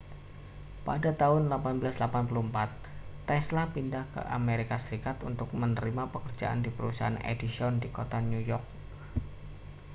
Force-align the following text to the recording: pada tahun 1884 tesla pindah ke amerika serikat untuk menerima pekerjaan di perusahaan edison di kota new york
pada 0.87 1.11
tahun 1.21 1.43
1884 1.61 3.27
tesla 3.29 3.63
pindah 3.73 4.05
ke 4.13 4.21
amerika 4.39 4.75
serikat 4.85 5.17
untuk 5.29 5.49
menerima 5.61 6.03
pekerjaan 6.13 6.59
di 6.65 6.69
perusahaan 6.75 7.17
edison 7.33 7.73
di 7.83 7.89
kota 7.97 8.17
new 8.29 8.41
york 8.49 8.65